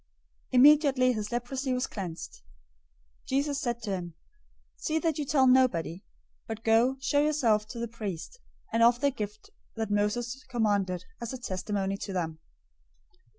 Immediately 0.51 1.13
his 1.13 1.31
leprosy 1.31 1.73
was 1.73 1.85
cleansed. 1.85 2.41
008:004 3.25 3.27
Jesus 3.27 3.61
said 3.61 3.83
to 3.83 3.91
him, 3.91 4.15
"See 4.75 4.97
that 4.97 5.19
you 5.19 5.25
tell 5.25 5.45
nobody, 5.45 6.03
but 6.47 6.63
go, 6.63 6.97
show 6.99 7.21
yourself 7.21 7.67
to 7.67 7.77
the 7.77 7.87
priest, 7.87 8.39
and 8.73 8.81
offer 8.81 9.01
the 9.01 9.11
gift 9.11 9.51
that 9.75 9.91
Moses 9.91 10.43
commanded, 10.49 11.05
as 11.21 11.33
a 11.33 11.37
testimony 11.37 11.97
to 11.97 12.13
them." 12.13 12.39